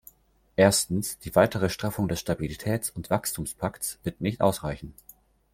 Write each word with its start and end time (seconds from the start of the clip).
Erstens, 0.55 1.19
die 1.19 1.35
weitere 1.35 1.69
Straffung 1.69 2.07
des 2.07 2.19
Stabilitäts- 2.19 2.91
und 2.91 3.11
Wachstumspakts 3.11 3.99
wird 4.01 4.19
nicht 4.19 4.41
ausreichen. 4.41 4.95